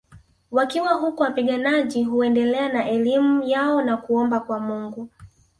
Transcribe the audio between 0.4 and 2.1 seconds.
Wakiwa huko wapiganaji